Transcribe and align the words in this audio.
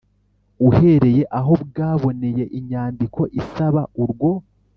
uhereye 0.67 1.23
aho 1.39 1.51
bwaboneye 1.63 2.43
inyandiko 2.57 3.19
isaba 3.41 3.81
urwo 4.01 4.31